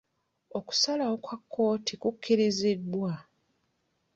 Okusalawo 0.57 1.15
kwa 1.23 1.37
kkooti 1.41 1.93
ku 2.01 2.09
kirizibwa. 2.21 3.11